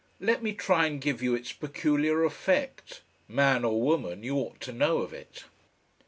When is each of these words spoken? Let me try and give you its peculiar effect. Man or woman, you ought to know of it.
Let 0.19 0.41
me 0.41 0.53
try 0.53 0.87
and 0.87 0.99
give 0.99 1.21
you 1.21 1.35
its 1.35 1.53
peculiar 1.53 2.23
effect. 2.23 3.01
Man 3.27 3.63
or 3.63 3.79
woman, 3.83 4.23
you 4.23 4.33
ought 4.37 4.59
to 4.61 4.73
know 4.73 4.97
of 4.97 5.13
it. 5.13 5.43